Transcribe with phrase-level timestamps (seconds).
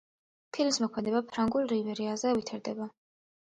[0.55, 2.91] ფილმის მოქმედება ფრანგულ რივიერაზე ვითარდება.